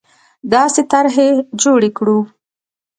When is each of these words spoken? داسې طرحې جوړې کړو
داسې 0.53 0.81
طرحې 0.91 1.27
جوړې 1.61 1.89
کړو 1.97 2.19